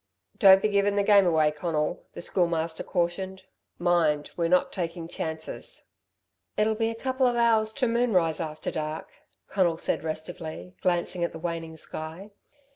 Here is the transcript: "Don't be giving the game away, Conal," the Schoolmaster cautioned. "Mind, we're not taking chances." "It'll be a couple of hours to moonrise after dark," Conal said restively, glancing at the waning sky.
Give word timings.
"Don't 0.39 0.63
be 0.63 0.67
giving 0.67 0.95
the 0.95 1.03
game 1.03 1.27
away, 1.27 1.51
Conal," 1.51 2.07
the 2.13 2.23
Schoolmaster 2.23 2.81
cautioned. 2.81 3.43
"Mind, 3.77 4.31
we're 4.35 4.47
not 4.47 4.71
taking 4.73 5.07
chances." 5.07 5.89
"It'll 6.57 6.73
be 6.73 6.89
a 6.89 6.95
couple 6.95 7.27
of 7.27 7.35
hours 7.35 7.71
to 7.73 7.87
moonrise 7.87 8.39
after 8.39 8.71
dark," 8.71 9.09
Conal 9.47 9.77
said 9.77 10.01
restively, 10.03 10.73
glancing 10.81 11.23
at 11.23 11.33
the 11.33 11.37
waning 11.39 11.77
sky. 11.77 12.31